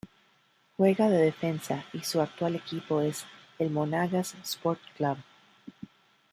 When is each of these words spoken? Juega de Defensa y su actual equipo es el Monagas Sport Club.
Juega 0.77 1.09
de 1.11 1.19
Defensa 1.21 1.85
y 1.93 1.99
su 2.01 2.21
actual 2.21 2.55
equipo 2.55 3.01
es 3.01 3.27
el 3.59 3.69
Monagas 3.69 4.33
Sport 4.43 4.81
Club. 4.97 5.17